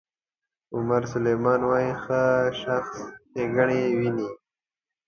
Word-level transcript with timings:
عمر 0.75 1.01
سلیمان 1.13 1.59
وایي 1.69 1.93
ښه 2.03 2.21
شخص 2.61 2.93
ښېګڼې 3.31 3.81
ویني. 3.97 4.29